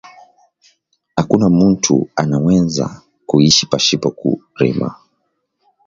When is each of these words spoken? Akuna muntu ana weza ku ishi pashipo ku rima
Akuna 1.21 1.47
muntu 1.59 1.95
ana 2.21 2.37
weza 2.45 2.85
ku 3.27 3.35
ishi 3.49 3.63
pashipo 3.71 4.07
ku 4.19 4.29
rima 4.59 4.89